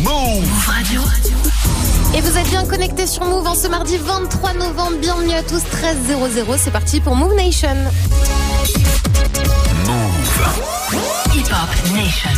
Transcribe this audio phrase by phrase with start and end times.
[0.00, 1.02] Move Radio.
[2.16, 4.96] Et vous êtes bien connectés sur Move en ce mardi 23 novembre.
[5.00, 6.56] Bienvenue à tous, 13 00.
[6.58, 7.76] C'est parti pour Move Nation.
[9.86, 10.42] Move.
[11.32, 12.30] Hip Hop Nation.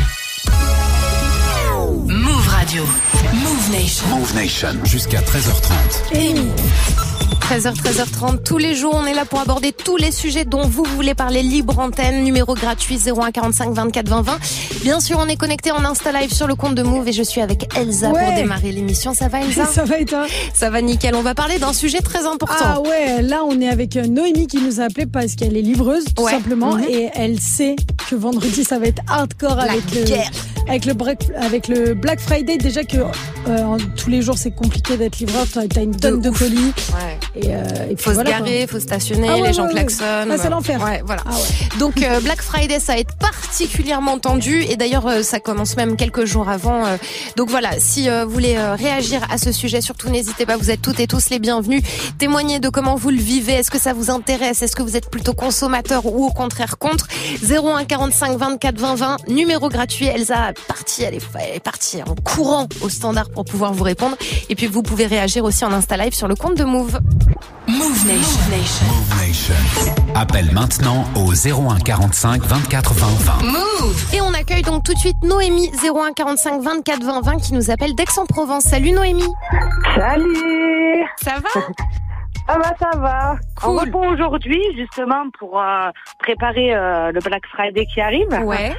[2.08, 2.84] Move Radio.
[3.32, 4.08] Move Nation.
[4.08, 4.84] Move Nation.
[4.84, 6.12] Jusqu'à 13h30.
[7.50, 10.84] 13h, 13h30, tous les jours, on est là pour aborder tous les sujets dont vous
[10.84, 11.42] voulez parler.
[11.42, 14.38] Libre antenne, numéro gratuit 0145 24 20 20.
[14.82, 17.22] Bien sûr, on est connecté en Insta Live sur le compte de Move et je
[17.22, 19.14] suis avec Elsa pour démarrer l'émission.
[19.14, 20.26] Ça va Elsa Ça va et toi?
[20.52, 21.14] Ça va nickel.
[21.14, 22.54] On va parler d'un sujet très important.
[22.60, 26.04] Ah ouais, là on est avec Noémie qui nous a appelé parce qu'elle est livreuse
[26.14, 26.32] tout Ouais.
[26.32, 26.84] simplement Mhm.
[26.90, 27.76] et elle sait
[28.10, 30.04] que vendredi ça va être hardcore La avec le
[30.68, 34.98] avec le Black, avec le Black Friday déjà que euh, tous les jours c'est compliqué
[34.98, 37.37] d'être livreur, t'as as une tonne de, colis Ouais.
[37.42, 37.60] Et, euh,
[37.90, 38.46] et puis Faut voilà, se quoi.
[38.46, 39.74] garer, faut stationner, Ah ouais, les gens ouais, ouais.
[39.74, 40.30] klaxonnent.
[40.30, 40.82] Ah, c'est l'enfer.
[40.82, 41.22] Ouais, voilà.
[41.26, 41.30] Ah.
[41.78, 45.96] Donc euh, Black Friday, ça va être particulièrement tendu et d'ailleurs euh, ça commence même
[45.96, 46.84] quelques jours avant.
[47.36, 51.00] donc voilà, si vous voulez réagir à ce sujet, surtout n'hésitez pas, vous êtes toutes
[51.00, 51.82] et tous les bienvenus.
[52.18, 55.10] Témoignez de comment vous le vivez, est-ce que ça vous intéresse, est-ce que vous êtes
[55.10, 57.06] plutôt consommateur ou au contraire contre?
[57.42, 60.06] 01 45 24 20 20, numéro gratuit.
[60.06, 63.84] Elsa est partie, elle est, elle est partie en courant au standard pour pouvoir vous
[63.84, 64.16] répondre.
[64.48, 66.98] Et puis vous pouvez réagir aussi en Insta Live sur le compte de Move.
[67.66, 68.86] Move Nation.
[68.86, 69.54] Move Nation.
[70.14, 73.42] Appelle maintenant au 01 45 24 20 20.
[73.46, 74.14] Move.
[74.14, 77.70] Et on accueille donc tout de suite Noémie 01 45 24 20 20 qui nous
[77.70, 78.64] appelle d'Aix-en-Provence.
[78.64, 79.28] Salut Noémie.
[79.96, 81.60] Salut Ça va?
[82.48, 83.36] Ça va, ça va.
[83.62, 83.84] On Cool.
[83.84, 88.28] répond aujourd'hui justement pour euh, préparer euh, le Black Friday qui arrive.
[88.42, 88.74] Ouais.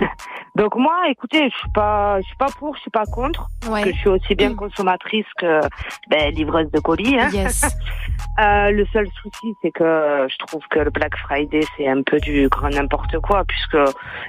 [0.54, 3.48] Donc moi, écoutez, je suis pas, je suis pas pour, je suis pas contre.
[3.62, 3.92] Parce que Ouais.
[3.94, 4.56] je suis aussi bien Mm.
[4.56, 5.60] consommatrice que
[6.08, 7.18] ben, livreuse de colis.
[7.18, 7.30] Hein.
[7.32, 7.64] Yes.
[8.40, 12.18] Euh, le seul souci, c'est que je trouve que le Black Friday, c'est un peu
[12.18, 13.76] du grand n'importe quoi, puisque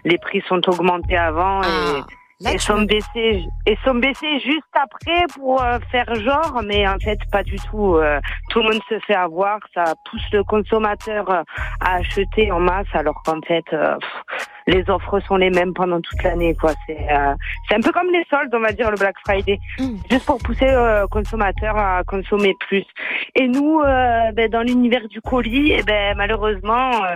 [0.03, 2.02] les prix sont augmentés avant et
[2.45, 6.97] Ah, et sont baissés et sont baissés juste après pour euh, faire genre mais en
[7.00, 8.19] fait pas du tout euh,
[8.50, 11.44] tout le monde se fait avoir ça pousse le consommateur euh,
[11.79, 16.00] à acheter en masse alors qu'en fait euh, pff, les offres sont les mêmes pendant
[16.01, 16.72] toute l'année quoi.
[16.88, 17.34] C'est euh,
[17.72, 19.59] un peu comme les soldes on va dire le Black Friday.
[19.79, 19.96] Mm.
[20.09, 22.85] juste pour pousser le consommateur à consommer plus.
[23.35, 27.16] Et nous euh, ben, dans l'univers du colis et ben malheureusement euh,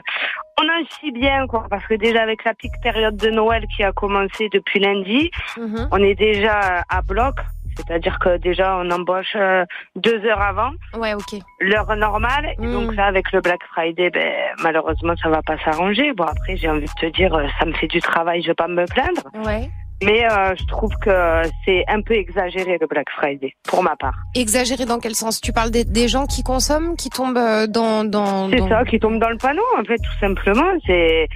[0.60, 1.66] on en chie bien quoi.
[1.70, 5.88] Parce que déjà avec la pique période de Noël qui a commencé depuis lundi Mhm.
[5.92, 7.36] on est déjà à bloc,
[7.78, 9.64] c'est-à-dire que déjà on embauche euh,
[9.96, 11.40] deux heures avant Ouais, ok.
[11.62, 12.54] l'heure normale.
[12.62, 14.32] Et donc là, avec le Black Friday, ben,
[14.64, 16.12] malheureusement, ça va pas s'arranger.
[16.14, 18.54] Bon, après, j'ai envie de te dire, euh, ça me fait du travail, je vais
[18.56, 19.22] pas me plaindre.
[19.46, 19.70] Ouais.
[20.04, 24.14] Mais euh, je trouve que c'est un peu exagéré le Black Friday, pour ma part.
[24.36, 25.42] Exagéré dans quel sens?
[25.42, 28.04] Tu parles des, des gens qui consomment, qui tombent euh, dans.
[28.04, 30.70] dans, C'est dans- ça qui tombe dans le panneau, en fait, tout simplement.
[30.86, 31.28] C'est,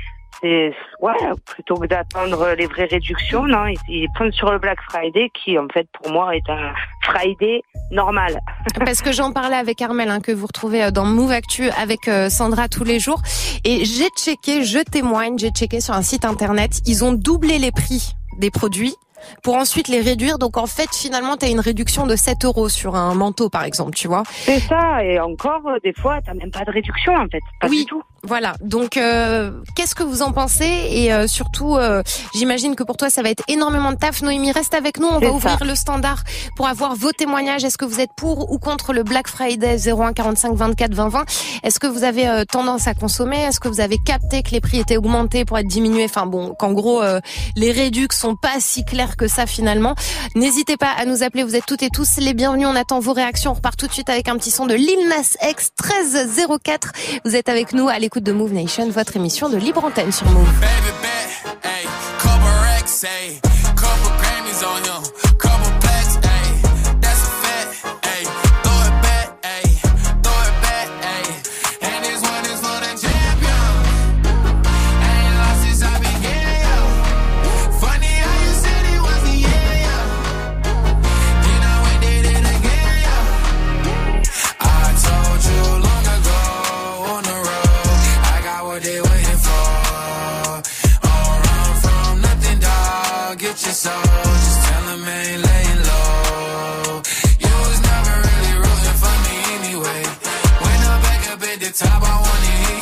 [0.42, 1.14] c'est, ouais,
[1.46, 5.58] plutôt que d'attendre les vraies réductions, non, ils, ils prennent sur le Black Friday, qui,
[5.58, 7.62] en fait, pour moi, est un Friday
[7.92, 8.40] normal.
[8.86, 12.08] Parce que j'en parlais avec Armel, hein, que vous retrouvez euh, dans Move Actu avec
[12.08, 13.22] euh, Sandra tous les jours.
[13.66, 17.72] Et j'ai checké, je témoigne, j'ai checké sur un site internet, ils ont doublé les
[17.72, 18.96] prix des produits
[19.44, 20.40] pour ensuite les réduire.
[20.40, 23.64] Donc en fait, finalement, tu as une réduction de 7 euros sur un manteau, par
[23.66, 24.24] exemple, tu vois.
[24.25, 27.40] C'est ça, et encore, euh, des fois, t'as même pas de réduction, en fait.
[27.59, 27.80] Pas Oui.
[27.81, 28.02] du tout.
[28.24, 28.54] Voilà.
[28.62, 32.04] Donc, euh, qu'est-ce que vous en pensez Et euh, surtout, euh,
[32.36, 34.22] j'imagine que pour toi, ça va être énormément de taf.
[34.22, 35.08] Noémie, reste avec nous.
[35.08, 35.66] On va ouvrir ça.
[35.66, 36.24] le standard
[36.56, 37.64] pour avoir vos témoignages.
[37.64, 41.26] Est-ce que vous êtes pour ou contre le Black Friday 01 45 24 20 20
[41.64, 43.42] Est-ce que vous avez euh, tendance à consommer?
[43.42, 46.06] Est-ce que vous avez capté que les prix étaient augmentés pour être diminués?
[46.06, 47.20] Enfin bon, qu'en gros, euh,
[47.56, 49.96] les réducs sont pas si clairs que ça finalement.
[50.36, 51.44] N'hésitez pas à nous appeler.
[51.44, 52.68] Vous êtes toutes et tous les bienvenus.
[52.68, 53.52] On attend vos réactions.
[53.52, 56.92] On repart tout de suite avec un petit son de Lil Nas X 1304.
[57.26, 60.30] Vous êtes avec nous à l'écoute de Move Nation, votre émission de libre antenne sur
[60.32, 60.50] Move.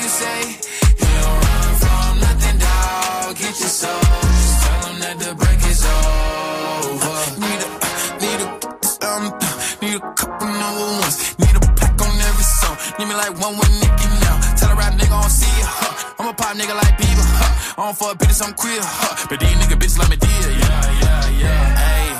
[0.09, 0.41] You say,
[1.01, 3.35] You don't run from nothing, dog.
[3.37, 7.17] Get your soul, just tell them that the break is over.
[7.43, 7.69] Need a,
[8.23, 8.49] need a,
[9.05, 9.25] um,
[9.81, 11.37] need a couple number ones.
[11.37, 12.75] Need a pack on every song.
[12.97, 14.35] Need me like one with Nicky now.
[14.57, 15.67] Tell a rap nigga I don't see ya.
[15.77, 16.13] Huh.
[16.17, 17.27] I'm a pop nigga like Bieber.
[17.41, 17.77] Huh.
[17.77, 18.81] I don't fuck bitches, I'm queer.
[18.81, 19.27] Huh.
[19.29, 20.49] But these nigga bitches like me dear.
[20.57, 21.89] Yeah, yeah, yeah.
[21.93, 22.11] Ayy.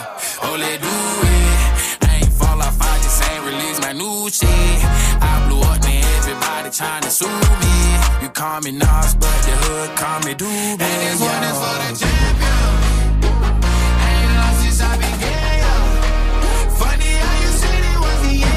[0.45, 0.93] oh let do
[1.25, 2.05] it.
[2.05, 4.77] I ain't fall off, I just ain't release my new shit.
[5.25, 5.81] I blew up,
[6.49, 8.23] everybody trying to sue me.
[8.23, 10.81] You call me Nas, but the hood call me Doobie.
[10.81, 12.69] And this one is for the champion.
[14.07, 15.53] Ain't lost since I began.
[15.63, 15.75] yo.
[16.79, 18.49] Funny how you said it was the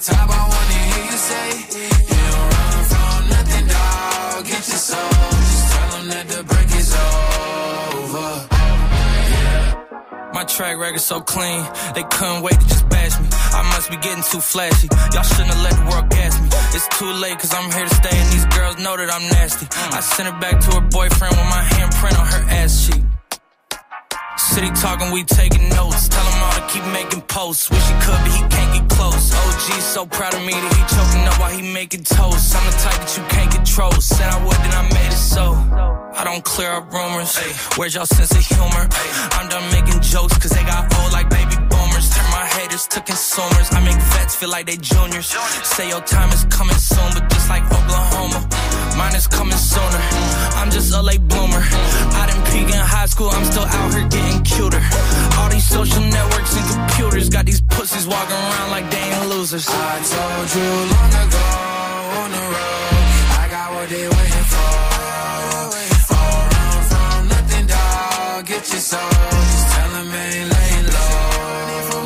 [0.00, 1.48] top, I wanna hear you say,
[2.10, 4.44] You don't run from nothing, dog.
[4.44, 5.10] Get your soul,
[5.50, 8.30] just tell 'em that the break is over.
[10.34, 13.28] My track record so clean, they couldn't wait to just bash me.
[13.52, 14.88] I must be getting too flashy.
[15.12, 16.48] Y'all shouldn't have let the world gas me.
[16.76, 19.66] It's too late, cause I'm here to stay, and these girls know that I'm nasty.
[19.90, 23.02] I sent her back to her boyfriend with my handprint on her ass cheek.
[24.58, 26.08] City talking, we taking notes.
[26.08, 27.70] Tell him all to keep making posts.
[27.70, 29.30] Wish he could, but he can't get close.
[29.32, 32.56] OG so proud of me that he choking up while he making toast.
[32.56, 33.92] I'm the type that you can't control.
[34.02, 35.54] Said I would, then I made it so.
[36.18, 37.38] I don't clear up rumors.
[37.78, 38.82] Where's y'all sense of humor?
[39.38, 42.10] I'm done making jokes, cause they got old like baby boomers.
[42.10, 43.70] Turn my haters to consumers.
[43.70, 45.38] I make vets feel like they juniors.
[45.62, 48.42] Say your time is coming soon, but just like Oklahoma,
[48.98, 50.02] mine is coming sooner.
[50.58, 51.62] I'm just a late bloomer.
[51.62, 54.27] I didn't peak in high school, I'm still out here getting
[58.08, 59.66] walking around like they ain't losers.
[59.68, 59.72] I
[60.14, 61.46] told you long ago
[62.20, 63.04] on the road,
[63.42, 64.72] I got what they waiting for.
[66.16, 68.46] All from nothing, dog.
[68.46, 69.10] Get your soul,
[69.52, 72.02] just tell 'em ain't laying low.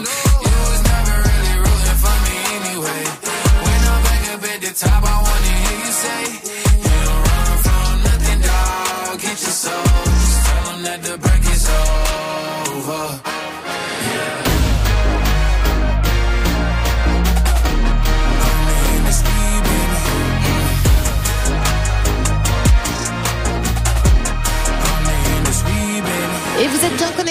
[0.47, 3.03] You was never really rooting for me anyway.
[3.65, 5.03] When I'm back up at the top,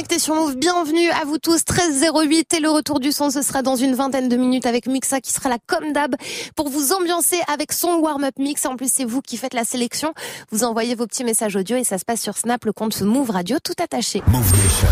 [0.02, 0.56] connectés sur Move.
[0.56, 1.62] Bienvenue à vous tous.
[1.70, 5.22] 1308 et le retour du son, ce sera dans une vingtaine de minutes avec Muxa
[5.22, 6.16] qui sera là comme d'hab
[6.56, 8.66] pour vous ambiancer avec son warm-up mix.
[8.66, 10.16] En plus, c'est vous qui faites la sélection.
[10.52, 13.30] Vous envoyez vos petits messages audio et ça se passe sur Snap, le compte Move
[13.30, 14.24] Radio, tout attaché.
[14.26, 14.88] Move Nation.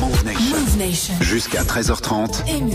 [0.00, 0.56] Move Nation.
[0.56, 1.14] Move Nation.
[1.20, 2.48] Jusqu'à 13h30.
[2.48, 2.74] Ému.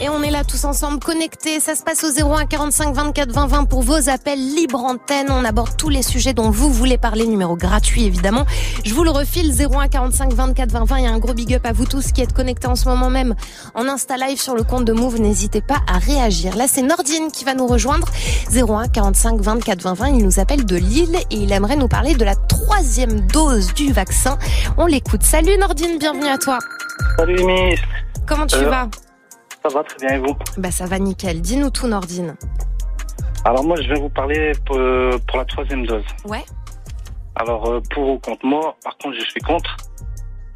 [0.00, 1.60] Et on est là tous ensemble connectés.
[1.60, 5.28] Ça se passe au 01 45 24 20 20 pour vos appels libre antenne.
[5.30, 7.26] On aborde tous les sujets dont vous voulez parler.
[7.26, 8.44] Numéro gratuit évidemment.
[8.84, 10.98] Je vous le refile 01 45 24 20 20.
[10.98, 12.88] Il y a un gros big up à vous tous qui êtes connectés en ce
[12.88, 13.34] moment même
[13.74, 15.20] en Insta Live sur le compte de Move.
[15.20, 16.56] N'hésitez pas à réagir.
[16.56, 18.08] Là c'est Nordine qui va nous rejoindre.
[18.52, 20.06] 01 45 24 20 20.
[20.08, 23.92] Il nous appelle de Lille et il aimerait nous parler de la troisième dose du
[23.92, 24.38] vaccin.
[24.76, 25.22] On l'écoute.
[25.22, 26.58] Salut Nordine, bienvenue à toi.
[27.16, 27.78] Salut Miss,
[28.26, 28.88] Comment tu Euh, vas?
[29.66, 31.40] Ça va très bien et vous Bah ça va nickel.
[31.40, 32.34] Dis-nous tout Nordine.
[33.44, 36.04] Alors moi je vais vous parler pour, euh, pour la troisième dose.
[36.26, 36.44] Ouais.
[37.36, 38.44] Alors euh, pour ou contre?
[38.44, 39.76] Moi, par contre je suis contre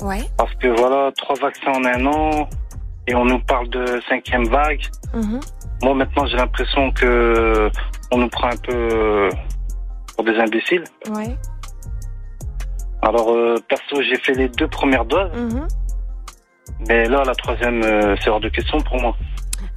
[0.00, 0.22] Ouais.
[0.37, 2.49] parce que voilà, trois vaccins en un an
[3.08, 4.82] et on nous parle de cinquième vague.
[5.14, 5.40] Mhm.
[5.82, 7.70] Moi maintenant j'ai l'impression que
[8.12, 9.31] on nous prend un peu euh,
[10.15, 10.84] pour des imbéciles.
[11.15, 11.34] Ouais.
[13.03, 15.67] Alors euh, perso j'ai fait les deux premières doses, Mhm.
[16.89, 19.17] Mais là la troisième euh, c'est hors de question pour moi.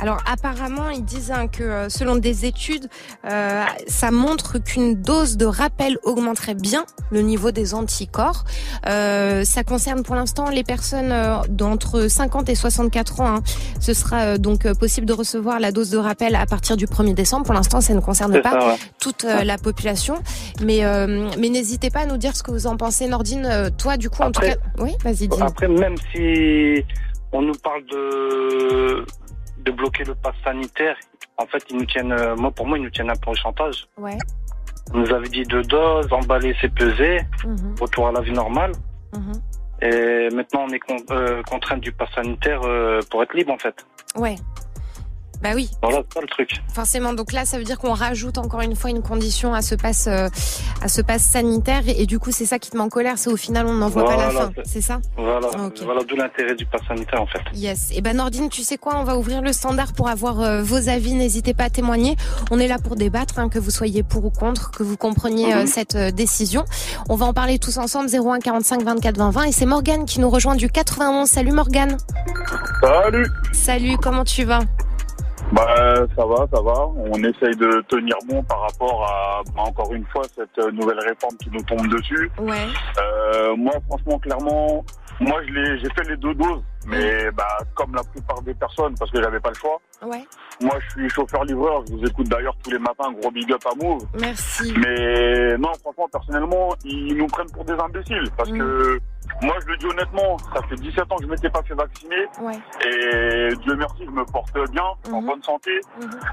[0.01, 2.87] Alors apparemment, ils disent hein, que euh, selon des études,
[3.25, 8.43] euh, ça montre qu'une dose de rappel augmenterait bien le niveau des anticorps.
[8.87, 13.35] Euh, ça concerne pour l'instant les personnes euh, d'entre 50 et 64 ans.
[13.35, 13.43] hein.
[13.79, 17.45] Ce sera donc possible de recevoir la dose de rappel à partir du 1er décembre.
[17.45, 18.75] Pour l'instant, ça ne concerne pas ça, ouais.
[18.99, 20.15] toute la population.
[20.65, 23.07] Mais, euh, mais n'hésitez pas à nous dire ce que vous en pensez.
[23.07, 24.55] Nordine, toi du coup, en tout cas...
[24.79, 26.83] Oui, vas-y, dis Après, même si
[27.33, 29.05] on nous parle de,
[29.63, 30.95] de bloquer le pass sanitaire,
[31.37, 33.35] en fait, ils nous tiennent, euh, moi, pour moi, ils nous tiennent un peu au
[33.35, 33.87] chantage.
[33.97, 34.17] Ouais.
[34.93, 38.73] On nous avait dit deux doses, emballer, c'est peser, Mhm, retour à la vie normale.
[39.13, 39.33] mhm.
[39.83, 43.57] Et maintenant, on est con, euh, contraint du pass sanitaire euh, pour être libre, en
[43.57, 43.83] fait.
[44.15, 44.35] Ouais.
[45.41, 46.51] Bah oui, Voilà, c'est le truc.
[46.73, 49.73] Forcément, donc là, ça veut dire qu'on rajoute encore une fois une condition à ce
[49.73, 50.27] pass, euh,
[50.83, 53.31] à ce pass sanitaire, et, du coup, c'est ça qui te met en colère, c'est
[53.31, 55.81] au final, on n'en voit pas la Voilà, fin, c'est- ça Voilà, Ok.
[55.83, 57.39] voilà d'où l'intérêt du pass sanitaire, en fait.
[57.55, 57.89] Yes.
[57.95, 58.93] Et ben Nordine, tu sais quoi?
[58.97, 61.13] On va ouvrir le standard pour avoir euh, vos avis.
[61.13, 62.15] N'hésitez pas à témoigner.
[62.51, 65.53] On est là pour débattre, hein, que vous soyez pour ou contre, que vous compreniez
[65.55, 65.67] euh, Mhm.
[65.67, 66.65] cette euh, décision.
[67.09, 68.09] On va en parler tous ensemble.
[68.09, 69.43] 01 45 24 20 20.
[69.45, 71.27] Et c'est Morgane qui nous rejoint du 91.
[71.29, 71.97] Salut Morgane.
[72.83, 73.97] Salut Salut.
[73.97, 74.59] Comment tu vas?
[75.51, 76.87] Bah ça va, ça va.
[76.97, 80.99] On essaye de tenir bon par rapport à bah, encore une fois cette euh, nouvelle
[80.99, 82.31] réforme qui nous tombe dessus.
[82.39, 82.67] Ouais.
[82.99, 84.85] Euh, moi franchement clairement,
[85.19, 89.11] moi je j'ai fait les deux doses, mais bah comme la plupart des personnes parce
[89.11, 89.81] que j'avais pas le choix.
[90.03, 90.23] Ouais.
[90.61, 93.61] Moi je suis chauffeur livreur, je vous écoute d'ailleurs tous les matins, gros big up
[93.65, 94.03] à Move.
[94.19, 94.73] Merci.
[94.77, 98.29] Mais non, franchement, personnellement, ils nous prennent pour des imbéciles.
[98.37, 98.99] Parce que
[99.41, 102.27] moi, je le dis honnêtement, ça fait 17 ans que je m'étais pas fait vacciner.
[102.41, 102.59] Ouais.
[102.85, 105.71] Et Dieu merci, je me porte bien, en bonne santé.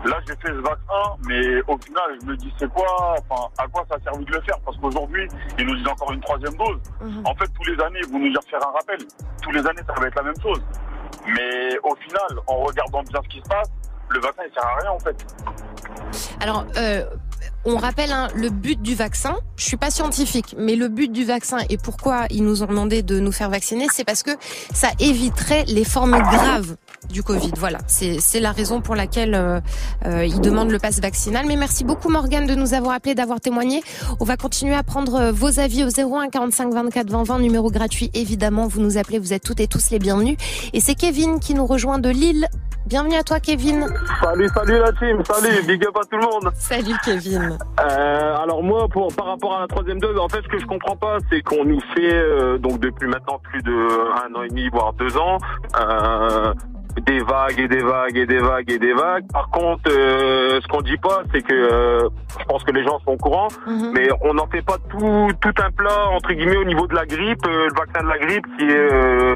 [0.04, 3.66] Là, j'ai fait ce vaccin, mais au final, je me dis, c'est quoi Enfin, à
[3.68, 4.58] quoi ça a servi de le faire?
[4.64, 5.26] Parce qu'aujourd'hui,
[5.58, 6.80] ils nous disent encore une troisième dose.
[7.24, 8.98] En fait, tous les années, ils vont nous dire faire un rappel.
[9.42, 10.62] Tous les années, ça va être la même chose.
[11.26, 13.70] Mais au final, en regardant bien ce qui se passe,
[14.10, 15.26] le vaccin, il sert à rien, en fait.
[16.40, 17.04] Alors, euh,
[17.68, 19.36] on rappelle hein, le but du vaccin.
[19.56, 23.02] Je suis pas scientifique, mais le but du vaccin et pourquoi ils nous ont demandé
[23.02, 24.30] de nous faire vacciner, c'est parce que
[24.72, 26.76] ça éviterait les formes graves
[27.10, 27.52] du Covid.
[27.56, 29.60] Voilà, c'est la raison pour laquelle euh,
[30.06, 31.46] euh, ils demandent le pass vaccinal.
[31.46, 33.82] Mais merci beaucoup Morgane de nous avoir appelé, d'avoir témoigné.
[34.20, 37.70] On va continuer à prendre euh, vos avis au 01 45 24 20 20, numéro
[37.70, 38.66] gratuit évidemment.
[38.66, 40.36] Vous nous appelez, vous êtes toutes et tous les bienvenus.
[40.72, 42.48] Et c'est Kevin qui nous rejoint de Lille.
[42.86, 43.86] Bienvenue à toi Kevin.
[44.22, 46.50] Salut, salut la team, salut, big up à tout le monde.
[46.54, 47.58] Salut Kevin.
[47.80, 50.64] Euh, alors moi, pour par rapport à la troisième dose, en fait, ce que je
[50.64, 54.48] comprends pas, c'est qu'on nous fait euh, donc depuis maintenant plus de un an et
[54.48, 55.36] demi, voire deux ans,
[55.78, 56.54] euh,
[57.00, 59.24] des vagues et des vagues et des vagues et des vagues.
[59.32, 62.98] Par contre, euh, ce qu'on dit pas, c'est que euh, je pense que les gens
[63.00, 66.64] sont au courant, mais on n'en fait pas tout tout un plat entre guillemets au
[66.64, 69.34] niveau de la grippe, euh, le vaccin de la grippe qui est euh,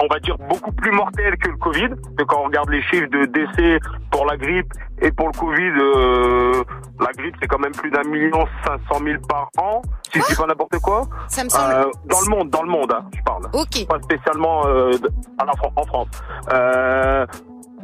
[0.00, 1.88] on va dire beaucoup plus mortel que le Covid.
[2.16, 3.78] Parce quand on regarde les chiffres de décès
[4.10, 4.70] pour la grippe
[5.00, 6.62] et pour le Covid, euh,
[7.00, 9.80] la grippe c'est quand même plus d'un million cinq cent mille par an.
[10.12, 11.04] Si je dis pas n'importe quoi.
[11.28, 13.44] Ça me semble- Euh, dans le monde, dans le monde, hein, je parle.
[13.54, 13.86] Ok.
[13.88, 14.92] Pas spécialement euh,
[15.38, 16.08] à la Fran- en France.
[16.52, 16.71] Euh,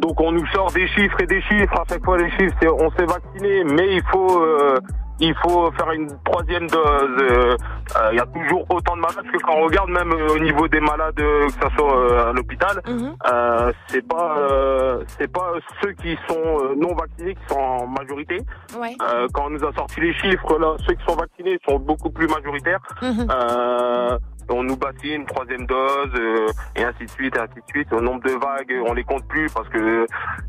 [0.01, 1.75] donc on nous sort des chiffres et des chiffres.
[1.75, 4.79] À chaque fois les chiffres, on s'est vacciné, mais il faut euh,
[5.21, 7.17] il faut faire une troisième dose.
[7.21, 7.57] Euh,
[7.97, 10.39] euh, Il y a toujours autant de malades que quand on regarde même euh, au
[10.39, 15.33] niveau des malades, euh, que ce soit euh, à l'hôpital, euh, c'est pas euh, c'est
[15.33, 18.39] pas ceux qui sont euh, non vaccinés qui sont en majorité.
[18.81, 18.95] Ouais.
[19.03, 22.11] Euh, quand on nous a sorti les chiffres, là, ceux qui sont vaccinés sont beaucoup
[22.11, 22.81] plus majoritaires.
[23.03, 23.27] Mhm.
[23.29, 24.19] Euh,
[24.51, 27.93] on nous bassine une troisième dose euh, et ainsi de suite, et ainsi de suite.
[27.93, 30.07] Au nombre de vagues, on les compte plus parce que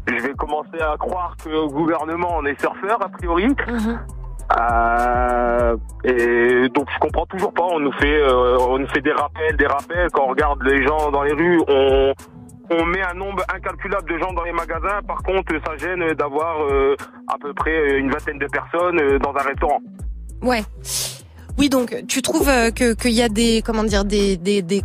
[0.08, 3.56] je vais commencer à croire qu'au gouvernement on est surfeur a priori.
[4.60, 7.68] Euh, et donc je comprends toujours pas.
[7.72, 10.10] On nous fait, euh, on nous fait des rappels, des rappels.
[10.12, 11.62] Quand on regarde les gens dans les rues,
[12.72, 15.02] on met un nombre incalculable de gens dans les magasins.
[15.08, 16.58] Par contre, ça gêne d'avoir
[17.28, 19.82] à peu près une vingtaine de personnes dans un restaurant.
[20.42, 20.64] Ouais.
[21.60, 24.82] Oui, donc tu trouves euh, que qu'il y a des comment dire des des des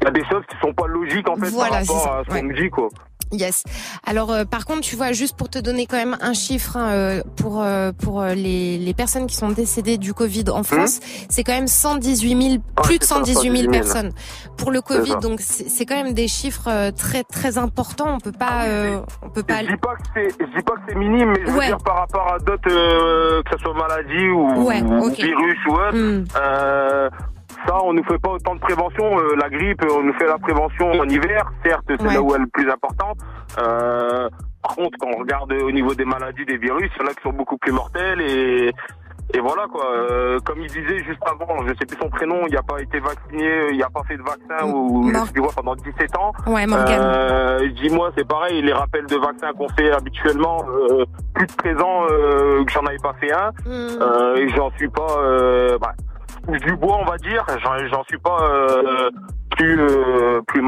[0.00, 2.22] Il y a des choses qui sont pas logiques en fait Voilà, par rapport à
[2.24, 2.42] ce qu'on ouais.
[2.42, 2.88] me dit quoi.
[3.32, 3.62] Yes.
[4.06, 6.90] Alors euh, par contre, tu vois, juste pour te donner quand même un chiffre hein,
[6.90, 11.00] euh, pour euh, pour euh, les les personnes qui sont décédées du Covid en France,
[11.28, 13.70] c'est quand même 118 000 plus de c'est ça, 118 000 118 000.
[13.72, 14.12] personnes
[14.56, 15.16] pour le Covid.
[15.22, 18.14] Donc c'est quand même des chiffres euh, très très importants.
[18.14, 19.62] On peut pas euh, on peut pas.
[19.62, 21.78] Je dis pas que c'est, je dis pas que c'est minime, mais je veux dire
[21.84, 25.14] par rapport à d'autres, euh, que ce soit maladie ou, Ouais, ou ok.
[25.16, 26.24] virus ou autre, Hmm.
[27.64, 29.18] Euh, ça on nous fait pas autant de prévention.
[29.18, 32.14] Euh, la grippe, on nous fait la prévention en hiver, certes c'est Ouais.
[32.14, 33.18] là où elle est le plus importante.
[33.58, 34.28] Euh,
[34.62, 37.14] par contre, quand on regarde au niveau des maladies, des virus, il y en a
[37.14, 38.72] qui sont beaucoup plus mortels et
[39.32, 39.84] et voilà quoi.
[39.94, 42.98] Euh, comme il disait juste avant, je sais plus son prénom, il n'a pas été
[42.98, 46.32] vacciné, il n'a pas fait de vaccin ou je sais plus quoi pendant 17 ans.
[46.48, 47.00] Ouais, Morgane.
[47.00, 51.80] Euh, Dis-moi, c'est pareil, les rappels de vaccins qu'on fait habituellement, euh, plus de 13
[51.80, 54.02] ans euh, que j'en avais pas fait un, Hmm.
[54.02, 55.92] euh, et j'en suis pas, euh, bah,
[56.48, 59.10] du bois on va dire, j'en j'en suis pas euh,
[59.50, 60.62] plus euh, plus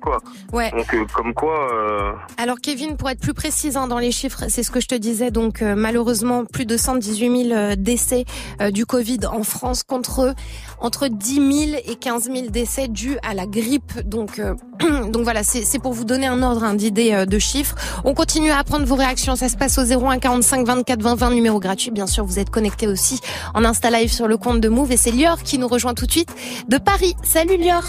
[0.00, 0.18] quoi.
[0.52, 0.70] Ouais.
[0.70, 1.72] Donc euh, comme quoi.
[1.72, 4.88] Euh, Alors Kevin, pour être plus précise hein, dans les chiffres, c'est ce que je
[4.88, 5.30] te disais.
[5.30, 8.24] Donc euh, malheureusement, plus de 118 000 euh, décès
[8.60, 10.34] euh, du Covid en France contre
[10.80, 11.34] entre 10
[11.68, 14.00] 000 et 15 000 décès dus à la grippe.
[14.04, 14.54] Donc euh,
[15.10, 17.74] donc voilà, c'est pour vous donner un ordre hein, d'idée euh, de chiffres.
[18.04, 19.36] On continue à apprendre vos réactions.
[19.36, 21.90] Ça se passe au 01 45 24 20 20 numéro gratuit.
[21.90, 23.20] Bien sûr, vous êtes connectés aussi
[23.54, 26.06] en Insta Live sur le compte de Move et c'est Lior qui nous rejoint tout
[26.06, 26.30] de suite
[26.68, 27.14] de Paris.
[27.22, 27.82] Salut Lior.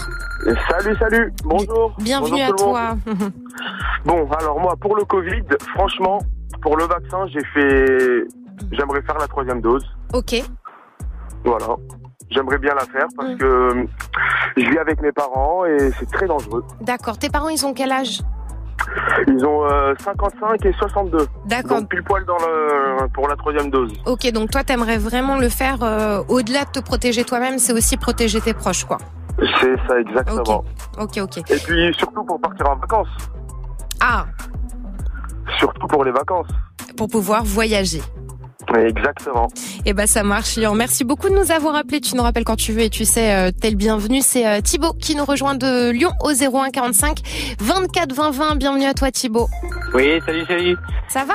[0.44, 1.94] Salut, salut, bonjour.
[2.00, 2.96] Bienvenue Bonjour à toi.
[4.04, 5.42] Bon, alors moi, pour le Covid,
[5.74, 6.18] franchement,
[6.60, 8.24] pour le vaccin, j'ai fait.
[8.72, 9.84] J'aimerais faire la troisième dose.
[10.12, 10.42] ok.
[11.44, 11.66] Voilà.
[12.30, 13.84] J'aimerais bien la faire parce que euh,
[14.56, 16.64] je vis avec mes parents et c'est très dangereux.
[16.80, 17.18] D'accord.
[17.18, 18.20] Tes parents, ils ont quel âge?
[19.28, 21.26] Ils ont euh, 55 et 62.
[21.46, 21.80] D'accord.
[21.80, 23.92] Donc pile poil dans le, pour la troisième dose.
[24.06, 27.96] Ok, donc toi, t'aimerais vraiment le faire euh, au-delà de te protéger toi-même, c'est aussi
[27.96, 28.98] protéger tes proches, quoi.
[29.38, 30.64] C'est ça, exactement.
[30.98, 31.38] Ok, ok.
[31.50, 33.08] Et puis surtout pour partir en vacances.
[34.00, 34.26] Ah,
[35.58, 36.48] Surtout pour les vacances.
[36.96, 38.00] Pour pouvoir voyager.
[38.74, 39.48] Exactement.
[39.84, 40.74] Eh ben ça marche, Lian.
[40.74, 42.00] Merci beaucoup de nous avoir appelés.
[42.00, 44.20] Tu nous rappelles quand tu veux et tu sais, euh, t'es le bienvenu.
[44.22, 47.18] C'est euh, Thibaut qui nous rejoint de Lyon au 01 45
[47.60, 48.54] 24 20 20.
[48.56, 49.48] Bienvenue à toi, Thibaut.
[49.94, 50.76] Oui, salut, salut.
[51.08, 51.34] Ça va?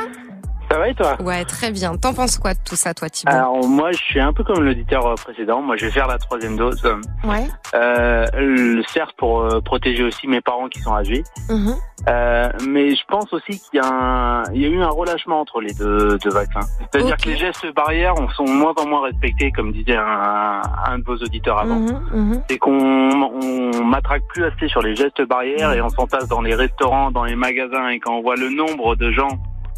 [0.69, 1.95] Ça va et toi Ouais, très bien.
[1.95, 4.63] T'en penses quoi de tout ça, toi, Thibaut Alors moi, je suis un peu comme
[4.65, 5.62] l'auditeur euh, précédent.
[5.62, 6.81] Moi, je vais faire la troisième dose.
[7.24, 7.45] Ouais.
[7.74, 11.24] Euh, le- certes pour euh, protéger aussi mes parents qui sont âgés.
[11.50, 11.74] Mhm.
[12.09, 15.39] Euh, mais je pense aussi qu'il y, a un- il y a eu un relâchement
[15.41, 16.67] entre les deux, deux vaccins.
[16.91, 21.00] C'est-à-dire que les gestes barrières on- sont moins en moins respectés, comme disait un, un
[21.00, 21.75] de vos auditeurs avant.
[21.79, 22.41] Mhm, mhm.
[22.50, 26.55] C'est qu'on on matraque plus assez sur les gestes barrières et on s'entasse dans les
[26.55, 29.29] restaurants, dans les magasins et quand on voit le nombre de gens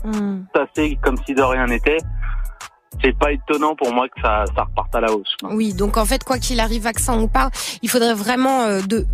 [0.04, 0.46] Mhm.
[0.54, 1.98] tasser comme si de rien n'était,
[3.04, 5.36] c'est pas étonnant pour moi que ça, ça reparte à la hausse.
[5.44, 7.50] Oui, donc en fait, quoi qu'il arrive, vaccin ou pas,
[7.82, 9.06] il faudrait vraiment euh, de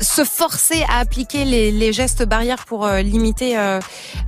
[0.00, 3.80] se forcer à appliquer les, les gestes barrières pour euh, limiter euh,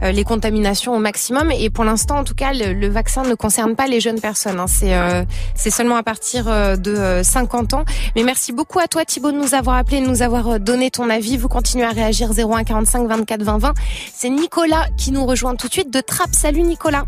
[0.03, 1.51] euh, les contaminations au maximum.
[1.51, 4.61] Et pour l'instant, en tout cas, le, le vaccin ne concerne pas les jeunes personnes.
[4.61, 4.67] hein.
[4.67, 7.85] C'est euh, c'est seulement à partir euh, de euh, 50 ans.
[8.17, 11.11] Mais merci beaucoup à toi, Thibaut, de nous avoir appelé, de nous avoir donné ton
[11.11, 11.37] avis.
[11.37, 13.75] Vous continuez à réagir 01 45 24 20 20.
[14.15, 16.35] C'est Nicolas qui nous rejoint tout de suite de Trappes.
[16.35, 17.05] Salut Nicolas.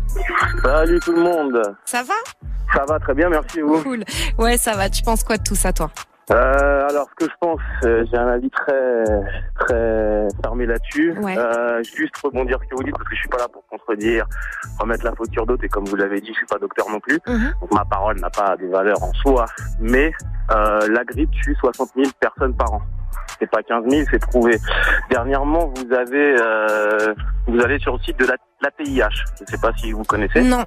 [0.63, 1.61] Salut tout le monde.
[1.85, 2.13] Ça va?
[2.73, 3.81] Ça va très bien, merci vous.
[3.81, 4.03] Cool.
[4.37, 4.89] Ouais, ça va.
[4.89, 5.91] Tu penses quoi de tout ça, toi?
[6.29, 9.03] Euh, alors, ce que je pense, euh, j'ai un avis très,
[9.59, 11.13] très fermé là-dessus.
[11.19, 11.35] Ouais.
[11.37, 14.25] Euh, juste rebondir ce que vous dites, parce que je suis pas là pour contredire,
[14.79, 16.99] remettre la faute sur d'autres, et comme vous l'avez dit, je suis pas docteur non
[16.99, 17.19] plus.
[17.27, 17.53] Mhm.
[17.59, 19.45] Donc, ma parole n'a pas des valeurs en soi.
[19.79, 20.13] Mais
[20.51, 22.81] euh, la grippe tue 60 000 personnes par an.
[23.39, 24.57] C'est pas 15 000, c'est prouvé.
[25.09, 27.13] Dernièrement, vous avez, euh,
[27.47, 29.25] vous allez sur le site de la, l'APIH.
[29.39, 30.41] Je sais pas si vous connaissez.
[30.41, 30.63] Non.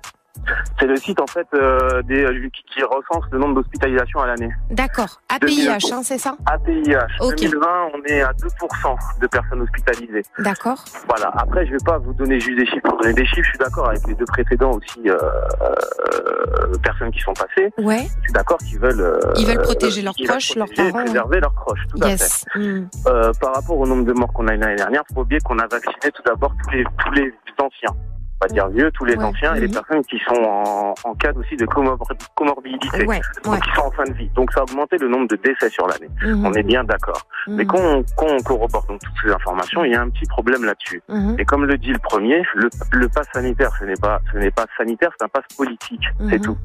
[0.79, 2.27] C'est le site en fait euh, des,
[2.73, 4.51] qui, recense le nombre d'hospitalisations à l'année.
[4.71, 5.21] D'accord.
[5.29, 6.97] APIH, hein, c'est ça APIH.
[7.21, 7.37] Ok.
[7.41, 10.23] 2020, on est à 2% de personnes hospitalisées.
[10.41, 10.85] D'accord.
[11.09, 11.31] Voilà.
[11.37, 13.43] Après, je vais pas vous donner juste des chiffres pour donner des chiffres.
[13.45, 15.17] Je suis d'accord avec les deux précédents aussi, euh,
[15.63, 17.73] euh, personnes qui sont passées.
[17.79, 18.03] Ouais.
[18.19, 19.01] Je suis d'accord qu'ils veulent.
[19.01, 21.81] euh, Ils veulent protéger leurs proches, leurs parents, préserver leurs proches.
[21.91, 22.45] Tout à Yes.
[22.53, 22.59] fait.
[22.59, 22.89] Mm.
[23.07, 25.41] Euh, par rapport au nombre de morts qu'on a eu l'année dernière, faut pas oublier
[25.41, 27.97] qu'on a vacciné tout d'abord tous les tous les anciens.
[28.43, 29.25] On va dire vieux, tous les Ouais.
[29.25, 31.97] anciens et les personnes qui sont en, en cas aussi de comor-
[32.35, 33.61] comorbidité, Ouais, donc ouais.
[33.61, 34.29] qui sont en fin de vie.
[34.35, 36.09] Donc ça a augmenté le nombre de décès sur l'année.
[36.23, 36.45] Mhm.
[36.45, 37.23] On est bien d'accord.
[37.47, 37.55] Mhm.
[37.57, 40.27] Mais quand on, quand on corrobore donc toutes ces informations, il y a un petit
[40.27, 41.01] problème là-dessus.
[41.09, 41.37] Mhm.
[41.39, 44.51] Et comme le dit le premier, le, le pass sanitaire, ce n'est pas ce n'est
[44.51, 46.59] pas sanitaire, c'est un pass politique, c'est tout.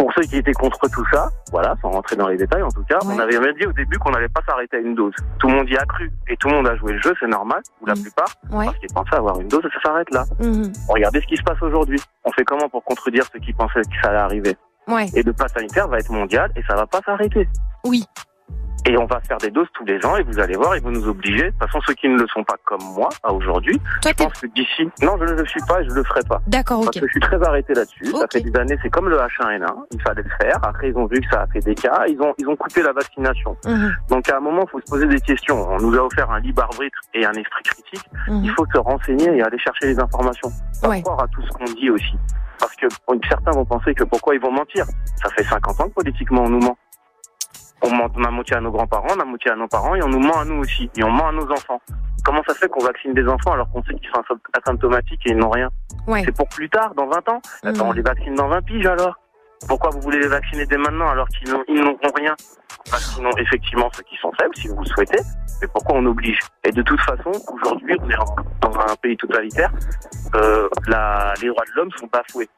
[0.00, 2.82] Pour ceux qui étaient contre tout ça, voilà, sans rentrer dans les détails en tout
[2.88, 5.12] cas, on avait même dit au début qu'on n'allait pas s'arrêter à une dose.
[5.38, 7.26] Tout le monde y a cru et tout le monde a joué le jeu, c'est
[7.26, 8.64] normal, ou la plupart, Ouais.
[8.64, 10.24] parce qu'ils pensaient avoir une dose et ça s'arrête là.
[10.40, 10.72] Mhm.
[10.88, 12.00] Regardez ce qui se passe aujourd'hui.
[12.24, 14.56] On fait comment pour contredire ceux qui pensaient que ça allait arriver?
[14.88, 15.04] Ouais.
[15.14, 17.46] Et le pass sanitaire va être mondial et ça va pas s'arrêter.
[17.84, 18.02] Oui.
[18.86, 20.90] Et on va faire des doses tous les ans et vous allez voir, ils vont
[20.90, 21.44] nous obliger.
[21.44, 24.32] De toute façon, ceux qui ne le sont pas comme moi, à aujourd'hui, je pense
[24.40, 24.88] que d'ici...
[25.02, 26.40] Non, je ne le suis pas et je le ferai pas.
[26.46, 27.02] D'accord, Parce ok.
[27.02, 28.06] que je suis très arrêté là-dessus.
[28.06, 29.66] Ça fait des années, c'est comme le H1N1.
[29.92, 30.58] Il fallait le faire.
[30.62, 32.04] Après, ils ont vu que ça a fait des cas.
[32.08, 33.56] Ils ont, ils ont coupé la vaccination.
[33.66, 33.94] Mhm.
[34.08, 35.68] Donc, à un moment, il faut se poser des questions.
[35.70, 38.04] On nous a offert un libre arbitre et un esprit critique.
[38.28, 38.44] Mhm.
[38.44, 40.50] Il faut se renseigner et aller chercher les informations.
[40.84, 41.02] Ouais.
[41.02, 42.16] croire à tout ce qu'on dit aussi.
[42.58, 42.86] Parce que
[43.28, 44.84] certains vont penser que pourquoi ils vont mentir?
[45.22, 46.76] Ça fait 50 ans que politiquement on nous ment.
[47.82, 50.02] On, ment, on a menti à nos grands-parents, on a menti à nos parents et
[50.02, 50.90] on nous ment à nous aussi.
[50.96, 51.80] Et on ment à nos enfants.
[52.24, 55.30] Comment ça se fait qu'on vaccine des enfants alors qu'on sait qu'ils sont asymptomatiques et
[55.30, 55.68] ils n'ont rien
[56.06, 56.22] Ouais.
[56.24, 59.14] C'est pour plus tard, dans 20 ans Attends, on les vaccine dans 20 piges alors
[59.68, 62.34] Pourquoi vous voulez les vacciner dès maintenant alors qu'ils n'ont ils n'ont rien
[62.90, 65.18] Vaccinons effectivement ceux qui sont faibles si vous le souhaitez,
[65.60, 68.16] mais pourquoi on oblige Et de toute façon, aujourd'hui, on est
[68.62, 69.70] dans un pays totalitaire,
[70.34, 72.48] euh, la, les droits de l'homme sont bafoués.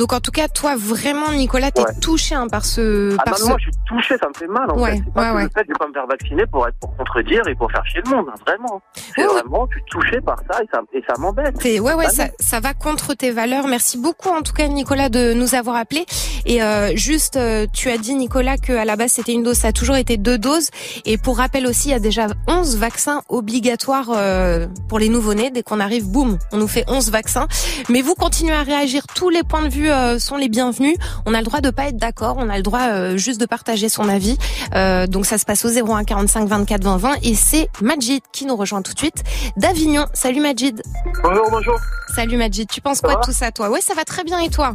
[0.00, 2.00] Donc en tout cas, toi vraiment, Nicolas, t'es Ouais.
[2.00, 3.14] touché hein, par ce.
[3.18, 3.48] Ah par non, ce...
[3.50, 5.02] moi je suis touché, ça me fait mal en Ouais, fait.
[5.04, 7.46] C'est pas ouais, que le fait de pas me faire vacciner pour être pour contredire
[7.48, 8.80] et pour faire chier le monde, hein, vraiment.
[9.14, 11.54] C'est vraiment, je suis touché par ça et ça, et ça m'embête.
[11.62, 13.68] Ouais, ouais, ça, ça va contre tes valeurs.
[13.68, 16.06] Merci beaucoup, en tout cas, Nicolas, de nous avoir appelés.
[16.46, 19.56] Et euh, juste, euh, tu as dit, Nicolas, que à la base c'était une dose.
[19.58, 20.70] Ça a toujours été deux doses.
[21.04, 25.50] Et pour rappel aussi, il y a déjà 11 vaccins obligatoires euh, pour les nouveau-nés.
[25.50, 27.48] Dès qu'on arrive, boum, on nous fait 11 vaccins.
[27.90, 29.02] Mais vous continuez à réagir.
[29.14, 30.96] Tous les points de vue sont les bienvenus.
[31.26, 32.36] On a le droit de pas être d'accord.
[32.38, 34.38] On a le droit euh, juste de partager son avis.
[34.74, 37.14] Euh, donc ça se passe au 01 45 24 20 20.
[37.22, 39.22] Et c'est Majid qui nous rejoint tout de suite
[39.56, 40.06] d'Avignon.
[40.12, 40.82] Salut Majid.
[41.22, 41.76] Bonjour, bonjour.
[42.14, 43.70] Salut Majid, tu penses Ça quoi de tout ça toi?
[43.70, 44.74] Ouais, ça va très bien et toi?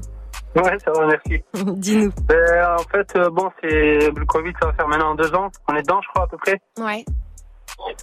[0.56, 1.43] Ouais, ça va, merci.
[1.54, 2.12] Dis-nous.
[2.28, 5.49] Ben, en fait, euh, bon, c'est le Covid, ça va faire maintenant deux ans.
[5.67, 6.60] On est dedans, je crois, à peu près.
[6.80, 7.04] Ouais.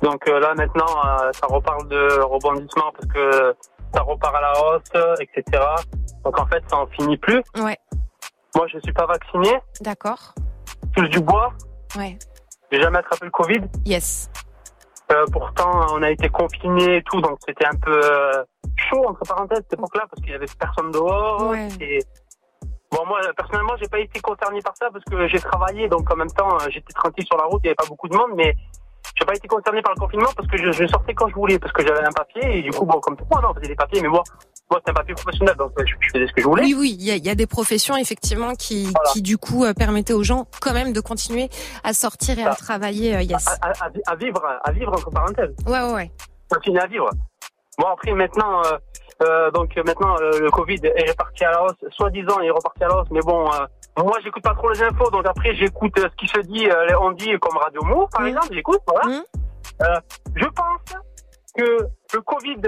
[0.03, 3.55] Donc euh, là, maintenant, euh, ça reparle de rebondissement parce que
[3.95, 5.63] ça repart à la hausse, etc.
[6.25, 7.43] Donc en fait, ça en finit plus.
[7.57, 7.79] Ouais.
[8.55, 9.61] Moi, je suis pas vacciné.
[9.81, 10.35] D'accord.
[10.95, 11.53] Touche du bois.
[11.97, 12.19] Ouais.
[12.71, 13.63] J'ai jamais attrapé le Covid.
[13.85, 14.31] Yes.
[15.11, 18.45] Euh, pourtant, on a été confinés et tout, donc c'était un peu euh,
[18.77, 21.51] chaud, entre parenthèses, cette époque-là, parce qu'il y avait personne dehors.
[21.51, 21.69] Ouais.
[21.81, 21.99] Et...
[22.91, 26.17] Bon, moi, personnellement, j'ai pas été concerné par ça parce que j'ai travaillé, donc en
[26.17, 28.33] même temps, euh, j'étais tranquille sur la route, il y avait pas beaucoup de monde,
[28.35, 28.55] mais
[29.15, 31.59] j'ai pas été concerné par le confinement parce que je, je sortais quand je voulais,
[31.59, 33.69] parce que j'avais un papier, et du coup, bon, comme tout le monde, on faisait
[33.69, 34.23] des papiers, mais moi,
[34.73, 36.63] moi, c'était un papier professionnel, donc euh, je, je faisais ce que je voulais.
[36.65, 39.65] Oui, oui, il y a, il y a des professions effectivement qui, qui du coup
[39.65, 41.49] euh, permettaient aux gens quand même de continuer
[41.85, 43.15] à sortir et à travailler.
[43.17, 43.47] euh, yes.
[43.47, 45.55] à, à- à vivre, à vivre entre parenthèses.
[45.67, 46.11] Ouais, ouais, ouais.
[46.51, 47.09] Continuer à vivre.
[47.79, 48.63] Bon après maintenant,
[49.23, 52.89] euh, donc maintenant le Covid est reparti à la hausse, soi-disant il est reparti à
[52.89, 53.49] la hausse, mais bon,
[53.99, 56.67] moi j'écoute pas trop les infos, donc après j'écoute ce qui se dit,
[57.01, 59.23] on dit comme Radio Mou par exemple, j'écoute, voilà.
[59.83, 60.01] Euh,
[60.35, 61.03] je pense
[61.57, 61.79] que
[62.15, 62.61] le Covid,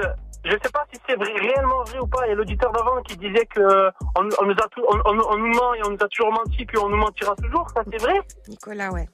[0.45, 3.01] je sais pas si c'est vrai- réellement vrai ou pas, il y a l'auditeur d'avant
[3.03, 5.91] qui disait que on, on nous a tout, on, on- on nous ment et on
[5.91, 8.21] nous a toujours menti, puis on nous mentira toujours, ça c'est vrai?
[8.49, 9.09] Nicolas, ouais.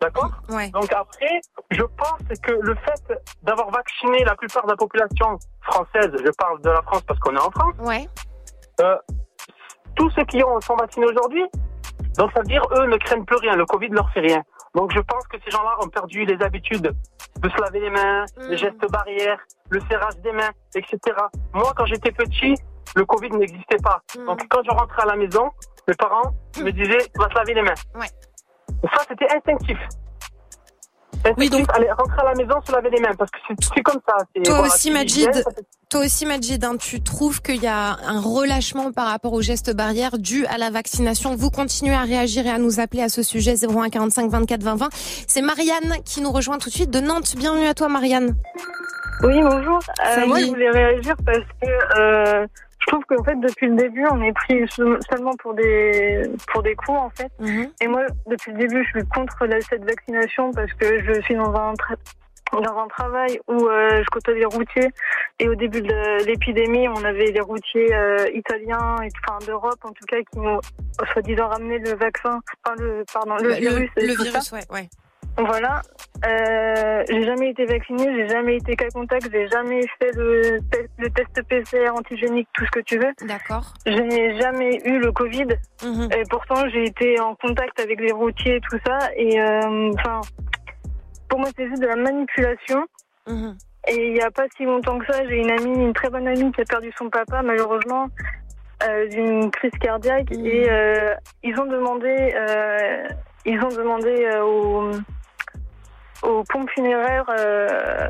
[0.00, 0.30] D'accord?
[0.50, 0.68] Ouais.
[0.70, 1.40] Donc après,
[1.70, 6.60] je pense que le fait d'avoir vacciné la plupart de la population française, je parle
[6.62, 8.06] de la France parce qu'on est en France, Ouais.
[8.80, 8.96] euh,
[9.96, 11.44] tous ceux qui ont, sont vaccinés aujourd'hui,
[12.18, 14.42] donc ça veut dire eux ne craignent plus rien, le Covid ne leur fait rien.
[14.74, 16.94] Donc je pense que ces gens-là ont perdu les habitudes
[17.40, 19.38] de se laver les mains, les gestes barrières,
[19.70, 20.98] le serrage des mains, etc.
[21.52, 22.54] Moi, quand j'étais petit,
[22.94, 24.00] le Covid n'existait pas.
[24.26, 25.50] Donc quand je rentrais à la maison,
[25.88, 27.74] mes parents me disaient, tu vas te laver les mains.
[27.94, 28.06] Ouais.
[28.94, 29.78] Ça, c'était instinctif.
[31.36, 33.82] Oui, donc aller rentrer à la maison, se laver les mains, parce que c'est c'est
[33.82, 34.16] comme ça.
[34.44, 35.44] Toi voilà, aussi, Majid, fait-
[35.90, 39.74] toi aussi, Majid, hein, tu trouves qu'il y a un relâchement par rapport aux gestes
[39.74, 41.36] barrières dû à la vaccination.
[41.36, 44.74] Vous continuez à réagir et à nous appeler à ce sujet 01 45 24 20
[44.76, 44.88] 20.
[45.26, 47.34] C'est Marianne qui nous rejoint tout de suite de Nantes.
[47.36, 48.34] Bienvenue à toi, Marianne.
[49.22, 49.78] Oui, bonjour.
[50.04, 52.46] Euh, moi, je voulais réagir parce que euh,
[52.82, 56.62] je trouve qu'en fait, depuis le début, on est pris se- seulement pour des pour
[56.62, 57.30] des coups, en fait.
[57.80, 61.34] Et moi, depuis le début, je suis contre la, cette vaccination parce que je suis
[61.36, 61.96] dans un tra-
[62.52, 64.88] dans un travail où euh, je côtoie des routiers
[65.38, 69.88] et au début de l'épidémie, on avait des routiers euh, italiens et enfin d'Europe en
[69.92, 70.58] tout cas qui nous
[71.14, 73.90] soi-disant ramené le vaccin, enfin le pardon le, Le- virus.
[73.96, 74.56] et le tout virus, ça.
[74.56, 74.88] ouais, ouais.
[75.38, 75.80] Voilà.
[76.24, 80.86] Euh, j'ai jamais été vaccinée, j'ai jamais été cas contact, j'ai jamais fait le, te-
[80.98, 83.12] le test PCR antigénique, tout ce que tu veux.
[83.26, 83.72] D'accord.
[83.86, 85.46] Je n'ai jamais eu le Covid.
[85.82, 86.08] Mhm.
[86.16, 88.98] Et pourtant, j'ai été en contact avec les routiers et tout ça.
[89.16, 90.20] Et euh, enfin,
[91.28, 92.84] pour moi, c'est juste de la manipulation.
[93.26, 93.56] Mhm.
[93.88, 96.28] Et il n'y a pas si longtemps que ça, j'ai une amie, une très bonne
[96.28, 98.06] amie qui a perdu son papa, malheureusement,
[98.84, 100.30] euh, d'une crise cardiaque.
[100.30, 102.32] Et euh, ils ont demandé,
[103.44, 104.90] ils ont demandé aux,
[106.22, 108.08] aux pompes funéraires euh,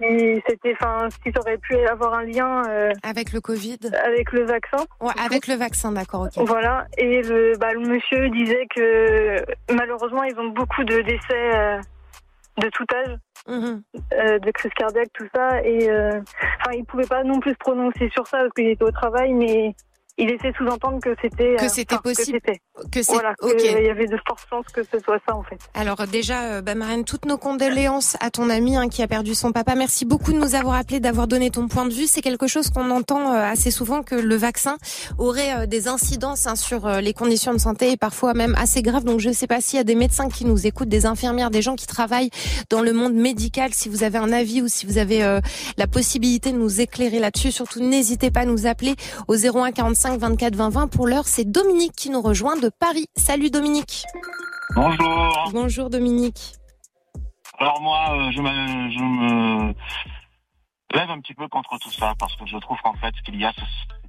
[0.00, 4.44] si c'était, enfin, ça aurait pu avoir un lien euh, avec le Covid, avec le
[4.46, 4.84] vaccin.
[5.00, 6.46] Ouais, avec le vaccin, d'accord, ok.
[6.46, 6.86] Voilà.
[6.96, 11.78] Et le, bah, le monsieur disait que malheureusement, ils ont beaucoup de décès euh,
[12.58, 13.16] de tout âge,
[13.48, 13.82] Mhm.
[14.12, 15.62] euh, de crise cardiaque, tout ça.
[15.64, 18.90] Et enfin, il pouvait pas non plus se prononcer sur ça parce qu'il était au
[18.92, 19.74] travail, mais
[20.20, 22.38] il laissait sous-entendre que c'était Que euh, c'était enfin, possible.
[22.92, 23.34] Que, voilà.
[23.58, 25.58] qu'il y avait de fortes chances que ce soit ça en fait.
[25.74, 29.34] Alors déjà, euh, bah, Marianne, toutes nos condoléances à ton ami hein, qui a perdu
[29.34, 29.74] son papa.
[29.74, 32.06] Merci beaucoup de nous avoir appelé, d'avoir donné ton point de vue.
[32.06, 34.76] C'est quelque chose qu'on entend euh, assez souvent que le vaccin
[35.18, 39.04] aurait des incidences hein, sur les conditions de santé et parfois même assez graves.
[39.04, 41.50] Donc je ne sais pas s'il y a des médecins qui nous écoutent, des infirmières,
[41.50, 42.30] des gens qui travaillent
[42.68, 43.72] dans le monde médical.
[43.72, 45.40] Si vous avez un avis ou si vous avez euh,
[45.76, 48.94] la possibilité de nous éclairer là-dessus, surtout n'hésitez pas à nous appeler
[49.28, 50.86] au 01 45 24 20 20.
[50.88, 53.06] Pour l'heure, c'est Dominique qui nous rejoint de Paris.
[53.16, 54.04] Salut Dominique.
[54.74, 55.50] Bonjour.
[55.52, 56.54] Bonjour Dominique.
[57.58, 59.74] Alors moi, euh, je, me, je me
[60.94, 63.38] lève un petit peu contre tout ça parce que je trouve qu'en fait, ce qu'il
[63.38, 63.64] y a, c'est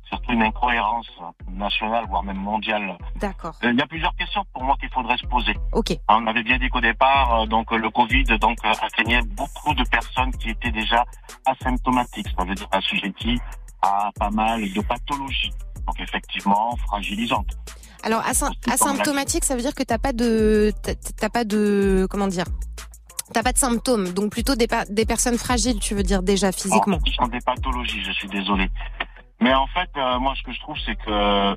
[0.07, 1.07] surtout une incohérence
[1.49, 2.97] nationale, voire même mondiale.
[3.17, 3.53] D'accord.
[3.63, 5.53] Euh, Il y a plusieurs questions pour moi qu'il faudrait se poser.
[5.73, 5.97] Ok.
[6.09, 10.31] On avait bien dit qu'au départ, euh, donc le Covid donc atteignait beaucoup de personnes
[10.31, 11.03] qui étaient déjà
[11.45, 13.39] asymptomatiques, ça veut dire assujetties
[13.81, 15.51] à pas mal de pathologies,
[15.91, 17.57] donc effectivement fragilisantes.
[18.03, 18.23] Alors
[18.67, 22.45] asymptomatique, ça veut dire que t'as pas de t'as- pas de comment dire?
[23.33, 24.67] T'as pas de symptômes, donc plutôt des,
[25.05, 26.99] personnes fragiles, tu veux dire déjà physiquement.
[27.05, 28.69] Ce sont des pathologies, je suis désolé.
[29.39, 31.55] Mais en fait, euh, moi, ce que je trouve, c'est que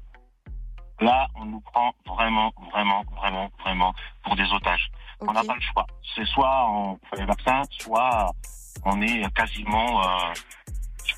[1.00, 3.92] là, on nous prend vraiment, vraiment, vraiment, vraiment
[4.22, 4.88] pour des otages.
[5.20, 5.84] On n'a pas le choix.
[6.14, 8.30] C'est soit on fait les vaccins, soit
[8.84, 10.32] on est quasiment euh,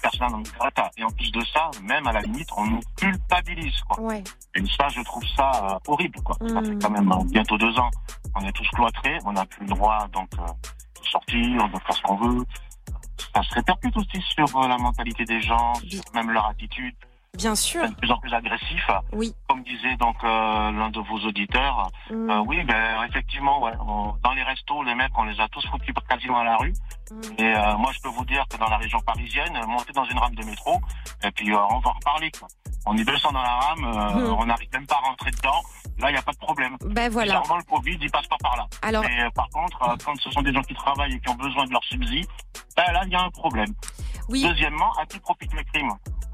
[0.02, 0.90] persona non grata.
[0.96, 3.80] Et en plus de ça, même à la limite, on nous culpabilise.
[3.88, 4.00] Quoi.
[4.00, 4.24] Ouais.
[4.54, 6.20] Et ça, je trouve ça euh, horrible.
[6.22, 6.36] Quoi.
[6.48, 7.90] Ça fait quand même euh, bientôt deux ans.
[8.34, 11.96] On est tous cloîtrés, on n'a plus le droit donc euh, de sortir, de faire
[11.96, 12.44] ce qu'on veut.
[13.34, 16.94] Ça se répercute aussi sur euh, la mentalité des gens, sur même leur attitude.
[17.36, 17.88] Bien sûr.
[17.88, 18.86] de plus en plus agressif.
[19.12, 19.32] Oui.
[19.48, 21.88] Comme disait donc euh, l'un de vos auditeurs.
[22.10, 22.30] Mm.
[22.30, 25.66] Euh, oui, ben effectivement, ouais, on- dans les restos, les mecs, on les a tous
[25.68, 26.72] foutus quasiment à la rue.
[27.10, 27.20] Mm.
[27.38, 30.18] Et euh, moi, je peux vous dire que dans la région parisienne, monter dans une
[30.18, 30.80] rame de métro,
[31.22, 32.30] et puis on va en reparler.
[32.38, 32.48] Quoi.
[32.86, 34.34] On est 200 dans la rame, Mm.
[34.38, 35.60] on n'arrive même pas à rentrer dedans.
[35.98, 36.76] Là, il n'y a pas de problème.
[36.84, 37.40] Ben voilà.
[37.40, 38.66] Bizarrement, le Covid, il passe pas par là.
[38.82, 41.64] Alors- Mais par contre, quand ce sont des gens qui travaillent et qui ont besoin
[41.64, 42.26] de leur subside,
[42.76, 43.72] ben là, il y a un problème.
[44.28, 44.42] Oui.
[44.46, 45.90] Deuxièmement, à qui profite le crime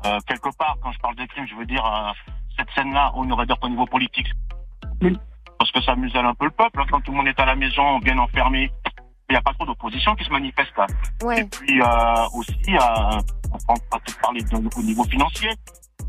[0.07, 2.13] euh, Quelque part, quand je parle de crime, je veux dire, euh,
[2.59, 4.29] cette scène-là, on aurait dire qu'au niveau politique,
[5.59, 7.45] parce que ça muselle un peu le peuple, hein, quand tout le monde est à
[7.47, 8.71] la maison, bien enfermé,
[9.31, 10.73] il n'y a pas trop d'opposition qui se manifeste.
[11.23, 11.41] Ouais.
[11.41, 13.21] Et puis euh, aussi, euh,
[13.69, 15.51] on va peut-être parler de- au niveau financier.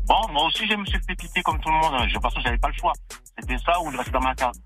[0.06, 2.06] Bon, moi aussi, je me suis fait piquer comme tout le monde.
[2.08, 2.92] Je pense que j'avais pas le choix.
[3.38, 4.60] C'était ça ou je restais dans ma case.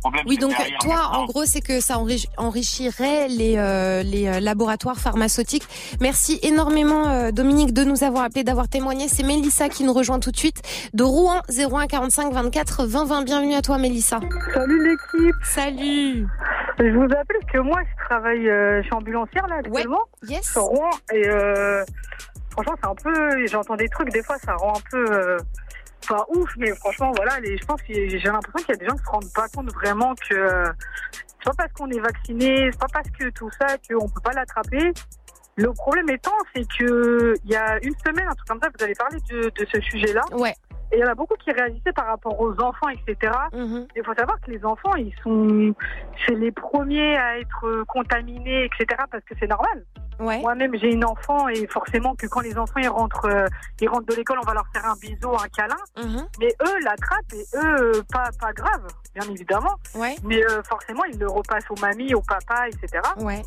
[0.00, 4.02] Problème, Oui, donc derrière, toi, maintenant, en gros, c'est que ça enri- enrichirait les, euh,
[4.04, 5.66] les euh, laboratoires pharmaceutiques.
[6.00, 9.08] Merci énormément, euh, Dominique, de nous avoir appelé, d'avoir témoigné.
[9.08, 10.62] C'est Mélissa qui nous rejoint tout de suite
[10.94, 13.22] de Rouen, 01 45 24 20 20.
[13.24, 14.20] Bienvenue à toi, Mélissa.
[14.54, 15.34] Salut l'équipe.
[15.42, 16.26] Salut.
[16.78, 20.02] Je vous appelle parce que moi je travaille, euh, je suis ambulancière là actuellement.
[20.28, 20.52] Yes.
[20.52, 21.82] Sur Rouen et euh,
[22.52, 25.38] franchement c'est un peu, j'entends des trucs des fois ça rend un peu euh,
[26.08, 28.86] pas ouf mais franchement voilà, les, je pense que j'ai l'impression qu'il y a des
[28.86, 30.64] gens qui se rendent pas compte vraiment que euh,
[31.38, 34.32] c'est pas parce qu'on est vacciné, c'est pas parce que tout ça qu'on peut pas
[34.32, 34.92] l'attraper.
[35.56, 38.84] Le problème étant, c'est que il y a une semaine, un truc comme ça, vous
[38.84, 40.22] avez parlé de, de ce sujet-là.
[40.32, 40.54] Ouais.
[40.92, 43.32] Et il y en a beaucoup qui réagissaient par rapport aux enfants, etc.
[43.52, 43.86] Mhm.
[43.94, 45.74] Il faut savoir que les enfants, ils sont,
[46.26, 49.02] c'est les premiers à être contaminés, etc.
[49.10, 49.84] Parce que c'est normal.
[50.18, 50.40] Ouais.
[50.40, 53.46] Moi-même, j'ai une enfant et forcément que quand les enfants ils rentrent, euh,
[53.80, 55.76] ils rentrent de l'école, on va leur faire un bisou, un câlin.
[55.96, 56.26] Mhm.
[56.40, 59.74] Mais eux l'attrapent et eux, euh, pas, pas grave, bien évidemment.
[59.94, 60.16] Ouais.
[60.24, 63.02] Mais euh, forcément, ils le repassent aux mamies, au papa, etc.
[63.18, 63.42] Ouais.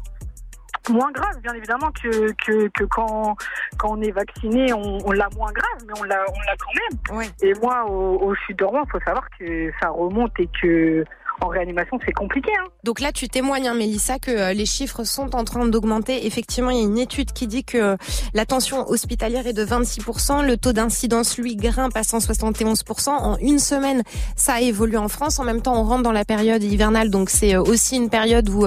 [0.90, 3.36] Moins grave, bien évidemment, que, que, que quand,
[3.78, 7.20] quand on est vacciné, on, on l'a moins grave, mais on l'a, on l'a quand
[7.20, 7.30] même.
[7.42, 11.06] Et moi, au, au sud de Rouen, il faut savoir que ça remonte et que
[11.42, 12.52] en réanimation, c'est compliqué.
[12.60, 12.68] Hein.
[12.84, 16.26] Donc là, tu témoignes, hein, Mélissa, que euh, les chiffres sont en train d'augmenter.
[16.28, 17.96] Effectivement, il y a une étude qui dit que euh,
[18.34, 20.46] la tension hospitalière est de 26%.
[20.46, 23.10] Le taux d'incidence, lui, grimpe à 171%.
[23.10, 24.04] En une semaine,
[24.36, 25.40] ça a évolué en France.
[25.40, 27.10] En même temps, on rentre dans la période hivernale.
[27.10, 28.66] Donc c'est euh, aussi une période où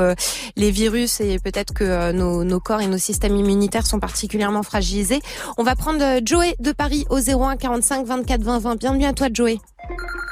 [0.57, 5.21] les virus et peut-être que nos, nos corps et nos systèmes immunitaires sont particulièrement fragilisés.
[5.59, 8.77] On va prendre Joey de Paris au 01 45 24 20 20.
[8.77, 9.59] Bienvenue à toi, Joey.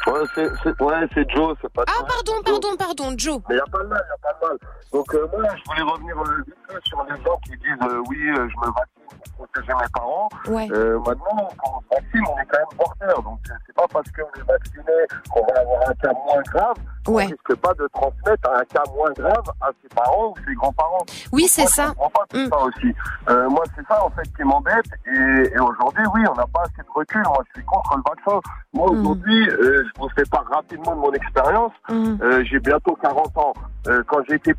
[0.06, 3.38] Ouais, c'est, ouais, Joe, c'est pas Ah, pardon, pardon, pardon, Joe.
[3.48, 4.58] Mais il n'y a pas de mal, il a pas de mal.
[4.92, 8.18] Donc, euh, moi, je voulais revenir euh, vite sur les gens qui disent euh, oui,
[8.20, 10.28] je me vaccine pour protéger mes parents.
[10.48, 10.68] Ouais.
[10.68, 13.22] Maintenant, quand on se vaccine, on est quand même porteur.
[13.22, 16.76] Donc, c'est pas parce qu'on est vacciné qu'on va avoir un cas moins grave.
[17.08, 17.24] Ouais.
[17.24, 21.04] On risque pas de transmettre un cas moins grave à ses parents ou ses grands-parents.
[21.32, 21.86] Oui, c'est je ça.
[21.88, 22.94] comprends pas tout ça aussi.
[23.28, 24.86] Moi, c'est ça, en fait, qui m'embête.
[25.06, 27.22] Et, et aujourd'hui, oui, on n'a pas assez de recul.
[27.22, 28.40] Moi, je suis contre le vaccin.
[28.74, 31.72] Moi, aujourd'hui, euh, je vous fais part rapidement de mon expérience.
[31.90, 33.52] Euh, j'ai bientôt 40 ans.
[33.88, 34.52] Euh, quand j'ai été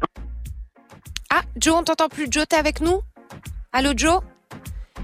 [1.34, 2.28] Ah, Joe, on t'entend plus.
[2.30, 3.02] Joe, t'es avec nous?
[3.72, 4.20] Allô, Joe?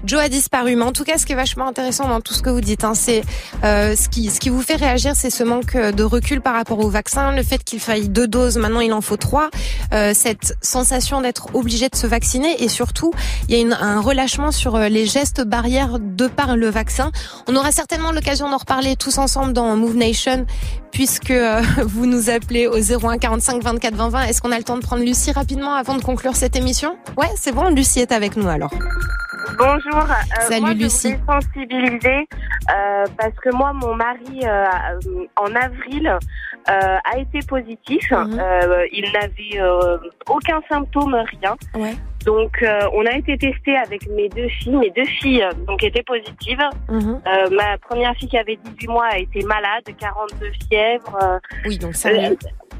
[0.04, 2.42] Joe a disparu, mais en tout cas, ce qui est vachement intéressant dans tout ce
[2.42, 3.22] que vous dites, hein, c'est
[3.64, 6.78] euh, ce qui ce qui vous fait réagir, c'est ce manque de recul par rapport
[6.78, 9.50] au vaccin, le fait qu'il faille deux doses, maintenant il en faut trois,
[9.92, 13.12] euh, cette sensation d'être obligé de se vacciner, et surtout,
[13.48, 17.10] il y a une, un relâchement sur euh, les gestes barrières de par le vaccin.
[17.48, 20.46] On aura certainement l'occasion d'en reparler tous ensemble dans Move Nation,
[20.92, 24.22] puisque euh, vous nous appelez au 01 45 24 20 20.
[24.24, 26.96] Est-ce qu'on a le temps de prendre Lucie rapidement avant de conclure cette émission?
[27.16, 28.70] Ouais, c'est bon, Lucie est avec nous alors.
[29.58, 30.02] Bonjour.
[30.10, 31.14] euh, Salut, moi, je Lucie.
[31.14, 32.28] voulais sensibiliser
[32.70, 34.66] euh, parce que moi, mon mari, euh,
[35.36, 38.10] en avril, euh, a été positif.
[38.10, 38.38] Mhm.
[38.38, 39.98] Euh, il n'avait euh,
[40.28, 41.56] aucun symptôme, rien.
[41.74, 41.94] Ouais.
[42.26, 44.76] Donc, euh, on a été testé avec mes deux filles.
[44.76, 46.58] Mes deux filles euh, donc étaient positives.
[46.88, 47.20] Mhm.
[47.26, 51.18] Euh, ma première fille qui avait 18 mois a été malade, 42 fièvres.
[51.22, 52.36] euh, Oui, donc sérieux.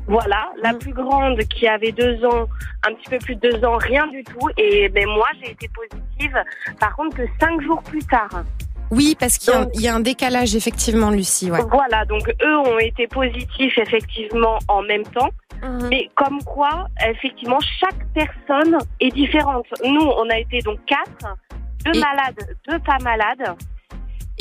[0.07, 2.47] voilà, la plus grande qui avait deux ans,
[2.87, 4.49] un petit peu plus de deux ans, rien du tout.
[4.59, 6.37] Et ben moi, j'ai été positive,
[6.79, 8.43] par contre que cinq jours plus tard.
[8.91, 11.49] Oui, parce qu'il y, a un- il y a un décalage effectivement, Lucie.
[11.51, 11.61] Ouais.
[11.71, 15.29] Voilà, donc eux ont été positifs effectivement en même temps.
[15.63, 15.89] Mhm.
[15.89, 19.67] Mais comme quoi, effectivement, chaque personne est différente.
[19.85, 21.37] Nous, on a été donc quatre,
[21.85, 23.57] deux malades, deux pas malades.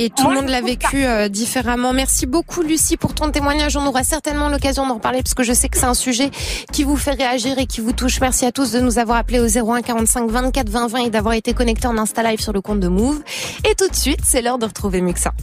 [0.02, 1.92] Et tout Moi, le monde l'a vécu euh, différemment.
[1.92, 3.76] Merci beaucoup, Lucie, pour ton témoignage.
[3.76, 6.32] On aura certainement l'occasion d'en reparler parce que je sais que c'est un sujet
[6.72, 8.22] qui vous fait réagir et qui vous touche.
[8.22, 11.34] Merci à tous de nous avoir appelés au 01 45 24 20 20 et d'avoir
[11.34, 13.20] été connectés en Insta Live sur le compte de Move.
[13.70, 15.34] Et tout de suite, c'est l'heure de retrouver Muxa.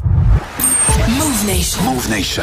[1.08, 1.82] Move Nation.
[1.84, 2.42] Move Nation.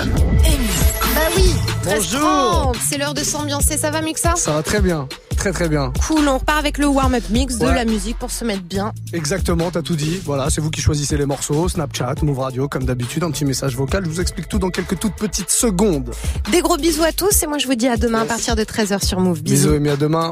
[1.15, 2.71] Bah oui, Bonjour.
[2.73, 3.78] 13h30, c'est l'heure de s'ambiancer.
[3.78, 5.91] Ça va que ça Ça va très bien, très très bien.
[6.08, 7.76] Cool, on repart avec le warm-up mix de Ouais.
[7.76, 8.93] la musique pour se mettre bien.
[9.12, 10.21] Exactement, t'as tout dit.
[10.23, 11.67] Voilà, c'est vous qui choisissez les morceaux.
[11.67, 14.03] Snapchat, Move Radio, comme d'habitude, un petit message vocal.
[14.05, 16.11] Je vous explique tout dans quelques toutes petites secondes.
[16.51, 18.63] Des gros bisous à tous et moi je vous dis à demain à partir de
[18.63, 19.41] 13h sur Move.
[19.41, 19.71] Bisous.
[19.71, 20.31] Bisous et à demain.